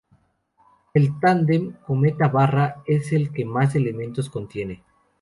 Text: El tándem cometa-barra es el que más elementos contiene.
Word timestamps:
El 0.95 1.19
tándem 1.19 1.73
cometa-barra 1.85 2.81
es 2.87 3.11
el 3.13 3.31
que 3.31 3.45
más 3.45 3.75
elementos 3.75 4.31
contiene. 4.31 4.81